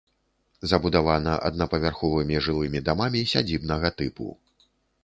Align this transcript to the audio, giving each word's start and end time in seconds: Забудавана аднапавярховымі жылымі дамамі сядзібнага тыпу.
Забудавана 0.71 1.35
аднапавярховымі 1.49 2.43
жылымі 2.47 2.79
дамамі 2.89 3.21
сядзібнага 3.35 3.97
тыпу. 4.01 4.27